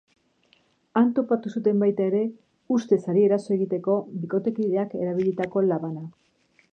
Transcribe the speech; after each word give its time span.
Han 1.01 1.11
topatu 1.17 1.51
zuten 1.57 1.83
baita 1.83 2.07
ere, 2.11 2.21
ustez 2.77 2.99
hari 3.13 3.27
eraso 3.27 3.55
egiteko 3.57 3.99
bikotekideak 4.23 4.97
erabilitako 5.05 5.67
labana. 5.71 6.07